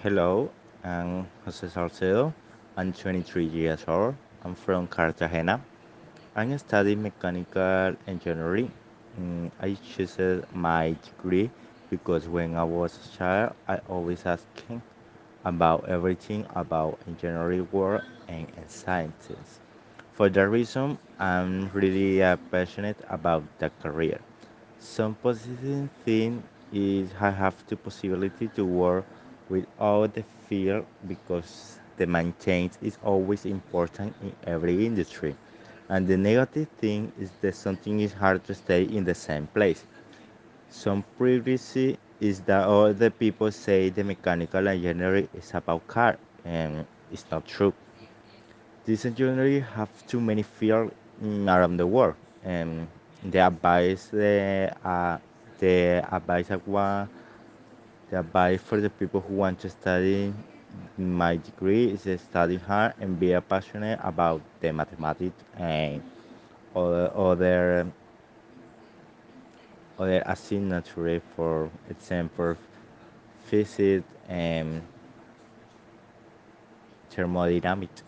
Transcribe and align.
Hello, 0.00 0.48
I'm 0.84 1.26
Jose 1.44 1.66
Salcedo. 1.66 2.32
I'm 2.76 2.92
23 2.92 3.44
years 3.44 3.84
old. 3.88 4.14
I'm 4.44 4.54
from 4.54 4.86
Cartagena. 4.86 5.60
I'm 6.36 6.56
studying 6.56 7.02
mechanical 7.02 7.96
engineering. 8.06 8.70
Mm, 9.20 9.50
I 9.60 9.74
chose 9.74 10.44
my 10.54 10.94
degree 11.02 11.50
because 11.90 12.28
when 12.28 12.54
I 12.54 12.62
was 12.62 12.94
a 12.94 13.18
child, 13.18 13.54
I 13.66 13.80
always 13.88 14.24
asking 14.24 14.82
about 15.44 15.88
everything 15.88 16.46
about 16.54 17.00
engineering 17.08 17.66
work 17.72 18.04
and, 18.28 18.46
sciences. 18.68 19.58
For 20.12 20.28
that 20.28 20.48
reason, 20.48 20.96
I'm 21.18 21.70
really 21.74 22.20
passionate 22.52 22.98
about 23.10 23.42
the 23.58 23.72
career. 23.82 24.20
Some 24.78 25.16
positive 25.16 25.90
thing 26.04 26.44
is 26.72 27.10
I 27.18 27.30
have 27.30 27.56
the 27.66 27.74
possibility 27.76 28.46
to 28.54 28.64
work 28.64 29.04
with 29.48 29.66
all 29.78 30.06
the 30.08 30.22
field 30.48 30.86
because 31.06 31.78
the 31.96 32.06
maintain 32.06 32.70
is 32.82 32.98
always 33.04 33.44
important 33.44 34.14
in 34.22 34.32
every 34.46 34.86
industry. 34.86 35.36
And 35.88 36.06
the 36.06 36.16
negative 36.16 36.68
thing 36.78 37.12
is 37.18 37.30
that 37.40 37.54
something 37.54 38.00
is 38.00 38.12
hard 38.12 38.44
to 38.44 38.54
stay 38.54 38.82
in 38.84 39.04
the 39.04 39.14
same 39.14 39.46
place. 39.48 39.84
Some 40.70 41.04
privacy 41.18 41.98
is 42.20 42.40
that 42.42 42.64
all 42.66 42.92
the 42.92 43.10
people 43.10 43.50
say 43.52 43.90
the 43.90 44.04
mechanical 44.04 44.66
engineering 44.68 45.28
is 45.34 45.52
about 45.54 45.86
car 45.88 46.18
and 46.44 46.86
it's 47.12 47.24
not 47.30 47.46
true. 47.46 47.74
This 48.84 49.04
engineering 49.04 49.62
have 49.62 49.88
too 50.06 50.20
many 50.20 50.42
mm, 50.42 51.46
around 51.48 51.76
the 51.76 51.86
world, 51.86 52.14
and 52.44 52.88
the 53.24 53.38
advice 53.46 54.12
uh, 54.12 55.18
the 55.58 56.04
advice 56.12 56.50
of 56.50 56.66
want 56.66 57.10
the 58.10 58.20
advice 58.20 58.60
for 58.60 58.80
the 58.80 58.90
people 58.90 59.20
who 59.20 59.34
want 59.34 59.60
to 59.60 59.68
study 59.68 60.32
my 60.96 61.36
degree 61.36 61.86
is 61.90 62.20
study 62.20 62.56
hard 62.56 62.94
and 63.00 63.18
be 63.18 63.36
passionate 63.48 63.98
about 64.02 64.40
the 64.60 64.72
mathematics 64.72 65.42
and 65.56 66.02
other 66.74 67.10
other 67.14 67.86
other 69.98 70.22
assignatory 70.26 71.20
for 71.36 71.70
example 71.90 72.56
physics 73.46 74.06
and 74.28 74.82
thermodynamics. 77.10 78.02